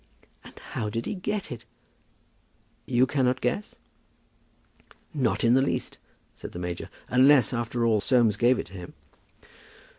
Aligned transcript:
"And 0.43 0.57
how 0.71 0.89
did 0.89 1.05
he 1.05 1.13
get 1.13 1.51
it?" 1.51 1.63
"You 2.87 3.05
cannot 3.05 3.39
guess?" 3.39 3.75
"Not 5.13 5.43
in 5.43 5.53
the 5.53 5.61
least," 5.61 5.99
said 6.33 6.53
the 6.53 6.57
major; 6.57 6.89
"unless, 7.07 7.53
after 7.53 7.85
all, 7.85 8.01
Soames 8.01 8.35
gave 8.35 8.57
it 8.57 8.65
to 8.65 8.73
him." 8.73 8.93